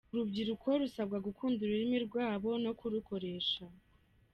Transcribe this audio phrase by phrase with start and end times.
[0.13, 3.63] Urubyiruko rurasabwa gukunda ururimi rwabo no kurukoresha